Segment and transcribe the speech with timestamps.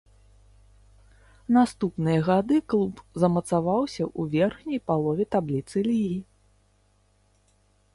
[1.57, 6.19] Наступныя гады клуб замацаваўся ў верхняй палове табліцы лігі.